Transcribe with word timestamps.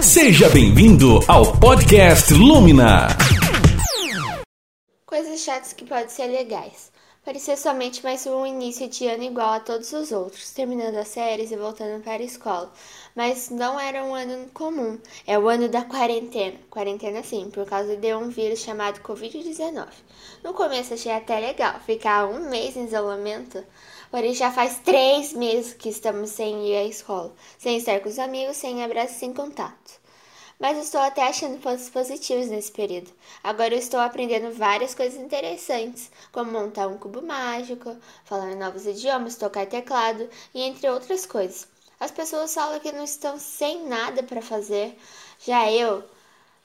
Seja 0.00 0.48
bem-vindo 0.50 1.18
ao 1.26 1.58
podcast 1.58 2.32
Lumina. 2.32 3.08
Coisas 5.04 5.40
chatas 5.40 5.72
que 5.72 5.84
podem 5.84 6.08
ser 6.08 6.28
legais. 6.28 6.92
Parecia 7.28 7.58
somente 7.58 8.02
mais 8.02 8.24
um 8.24 8.46
início 8.46 8.88
de 8.88 9.06
ano 9.06 9.24
igual 9.24 9.52
a 9.52 9.60
todos 9.60 9.92
os 9.92 10.12
outros, 10.12 10.50
terminando 10.52 10.94
as 10.96 11.08
séries 11.08 11.50
e 11.50 11.56
voltando 11.56 12.02
para 12.02 12.22
a 12.22 12.24
escola. 12.24 12.72
Mas 13.14 13.50
não 13.50 13.78
era 13.78 14.02
um 14.02 14.14
ano 14.14 14.48
comum, 14.54 14.98
é 15.26 15.38
o 15.38 15.46
ano 15.46 15.68
da 15.68 15.84
quarentena. 15.84 16.56
Quarentena 16.70 17.22
sim, 17.22 17.50
por 17.50 17.66
causa 17.66 17.96
de 17.96 18.14
um 18.14 18.30
vírus 18.30 18.60
chamado 18.60 19.00
Covid-19. 19.00 19.88
No 20.42 20.54
começo 20.54 20.94
achei 20.94 21.12
até 21.12 21.38
legal 21.38 21.78
ficar 21.80 22.24
um 22.24 22.48
mês 22.48 22.78
em 22.78 22.86
isolamento, 22.86 23.62
porém 24.10 24.32
já 24.32 24.50
faz 24.50 24.78
três 24.78 25.34
meses 25.34 25.74
que 25.74 25.90
estamos 25.90 26.30
sem 26.30 26.68
ir 26.68 26.76
à 26.76 26.84
escola, 26.84 27.34
sem 27.58 27.76
estar 27.76 28.00
com 28.00 28.08
os 28.08 28.18
amigos, 28.18 28.56
sem 28.56 28.82
abraço, 28.82 29.18
sem 29.18 29.34
contato 29.34 29.87
mas 30.58 30.78
estou 30.78 31.00
até 31.00 31.22
achando 31.28 31.60
pontos 31.60 31.88
positivos 31.88 32.48
nesse 32.48 32.72
período. 32.72 33.10
Agora 33.42 33.74
eu 33.74 33.78
estou 33.78 34.00
aprendendo 34.00 34.52
várias 34.52 34.94
coisas 34.94 35.20
interessantes, 35.20 36.10
como 36.32 36.50
montar 36.50 36.88
um 36.88 36.98
cubo 36.98 37.22
mágico, 37.22 37.96
falar 38.24 38.56
novos 38.56 38.86
idiomas, 38.86 39.36
tocar 39.36 39.66
teclado 39.66 40.28
e 40.54 40.62
entre 40.62 40.88
outras 40.90 41.24
coisas. 41.26 41.68
As 42.00 42.10
pessoas 42.10 42.54
falam 42.54 42.80
que 42.80 42.92
não 42.92 43.04
estão 43.04 43.38
sem 43.38 43.86
nada 43.86 44.22
para 44.22 44.42
fazer, 44.42 44.96
já 45.44 45.70
eu 45.70 46.04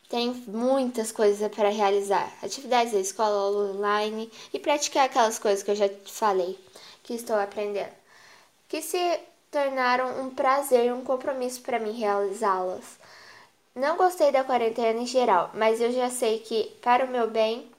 tenho 0.10 0.34
muitas 0.48 1.12
coisas 1.12 1.52
para 1.52 1.70
realizar, 1.70 2.32
atividades 2.44 2.94
da 2.94 3.00
escola 3.00 3.72
online 3.72 4.32
e 4.54 4.60
praticar 4.60 5.06
aquelas 5.06 5.40
coisas 5.40 5.64
que 5.64 5.72
eu 5.72 5.76
já 5.76 5.90
falei 6.06 6.60
que 7.02 7.14
estou 7.14 7.36
aprendendo, 7.36 7.92
que 8.68 8.82
se 8.82 9.20
tornaram 9.52 10.22
um 10.22 10.30
prazer 10.30 10.86
e 10.86 10.92
um 10.92 11.04
compromisso 11.04 11.62
para 11.62 11.80
mim 11.80 11.92
realizá-las. 11.92 13.00
Não 13.76 13.98
gostei 13.98 14.32
da 14.32 14.44
quarentena 14.44 15.00
em 15.00 15.08
geral, 15.08 15.50
mas 15.56 15.82
eu 15.82 15.92
já 15.92 16.08
sei 16.08 16.38
que, 16.38 16.66
para 16.80 17.06
o 17.06 17.10
meu 17.10 17.28
bem, 17.28 17.72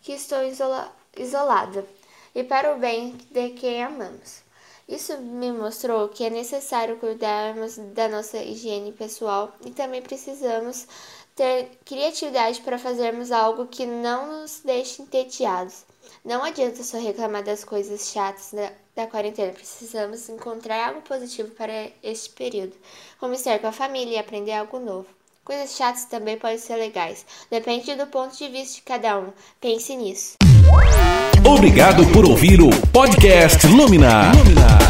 que 0.00 0.12
estou 0.12 0.42
isola 0.42 0.90
isolada 1.14 1.86
e 2.34 2.42
para 2.42 2.74
o 2.74 2.78
bem 2.78 3.18
de 3.30 3.50
quem 3.50 3.84
amamos. 3.84 4.40
Isso 4.88 5.18
me 5.18 5.52
mostrou 5.52 6.08
que 6.08 6.24
é 6.24 6.30
necessário 6.30 6.96
cuidarmos 6.96 7.76
da 7.76 8.08
nossa 8.08 8.38
higiene 8.38 8.92
pessoal 8.92 9.52
e 9.62 9.70
também 9.72 10.00
precisamos 10.00 10.86
ter 11.34 11.68
criatividade 11.84 12.62
para 12.62 12.78
fazermos 12.78 13.30
algo 13.30 13.66
que 13.66 13.84
não 13.84 14.40
nos 14.40 14.60
deixe 14.64 15.02
entediados. 15.02 15.84
Não 16.24 16.42
adianta 16.42 16.82
só 16.82 16.98
reclamar 16.98 17.44
das 17.44 17.62
coisas 17.62 18.08
chatas 18.08 18.52
da, 18.52 18.72
da 18.94 19.06
quarentena, 19.06 19.52
precisamos 19.52 20.30
encontrar 20.30 20.88
algo 20.88 21.02
positivo 21.02 21.50
para 21.50 21.90
este 22.02 22.30
período, 22.30 22.74
como 23.20 23.34
estar 23.34 23.58
com 23.58 23.66
a 23.66 23.72
família 23.72 24.16
e 24.16 24.18
aprender 24.18 24.52
algo 24.52 24.78
novo. 24.78 25.16
Coisas 25.46 25.76
chatas 25.76 26.06
também 26.06 26.36
podem 26.36 26.58
ser 26.58 26.74
legais. 26.74 27.24
Depende 27.48 27.94
do 27.94 28.08
ponto 28.08 28.36
de 28.36 28.48
vista 28.48 28.74
de 28.74 28.82
cada 28.82 29.16
um. 29.16 29.28
Pense 29.60 29.94
nisso. 29.94 30.32
Obrigado 31.48 32.04
por 32.08 32.24
ouvir 32.24 32.60
o 32.60 32.68
podcast 32.92 33.64
Lumina. 33.68 34.32
Lumina. 34.32 34.85